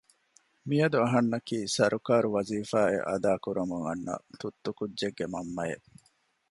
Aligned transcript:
މިއަދު 0.67 0.97
އަހަންނަކީ 1.03 1.57
ސަރުކާރު 1.75 2.27
ވަޒިފާ 2.35 2.79
އެއް 2.91 3.05
އަދާ 3.09 3.31
ކުރަމުން 3.43 3.85
އަންނަ 3.87 4.15
ތުއްތު 4.39 4.69
ކުއްޖެއްގެ 4.77 5.25
މަންމައެއް 5.33 5.87